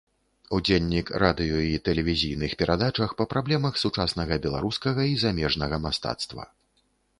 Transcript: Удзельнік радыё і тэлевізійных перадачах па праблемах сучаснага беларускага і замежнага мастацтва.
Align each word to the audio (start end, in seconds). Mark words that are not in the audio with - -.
Удзельнік 0.57 1.11
радыё 1.23 1.59
і 1.65 1.75
тэлевізійных 1.89 2.55
перадачах 2.63 3.13
па 3.21 3.29
праблемах 3.35 3.79
сучаснага 3.83 4.41
беларускага 4.49 5.01
і 5.13 5.17
замежнага 5.27 5.83
мастацтва. 5.87 6.43